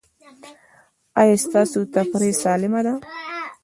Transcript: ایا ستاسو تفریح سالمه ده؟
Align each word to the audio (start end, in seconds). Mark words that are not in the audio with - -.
ایا 1.19 1.35
ستاسو 1.45 1.79
تفریح 1.95 2.33
سالمه 2.43 2.81
ده؟ 2.85 2.93